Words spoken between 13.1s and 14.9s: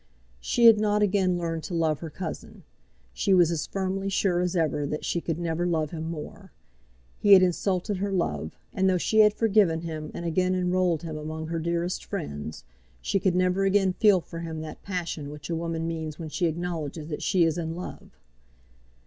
could never again feel for him that